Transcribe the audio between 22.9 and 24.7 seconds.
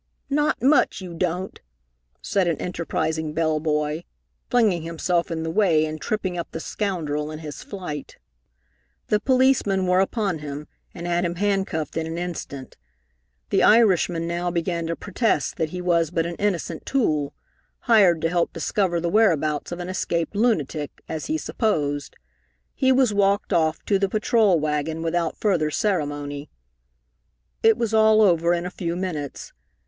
was walked off to the patrol